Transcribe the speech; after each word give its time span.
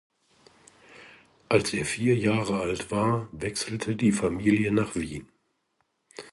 Als 1.47 1.73
er 1.73 1.85
vier 1.85 2.15
Jahre 2.17 2.59
alt 2.59 2.89
war, 2.89 3.27
wechselte 3.33 3.95
die 3.95 4.11
Familie 4.11 4.71
nach 4.71 4.95
Wien. 4.95 5.29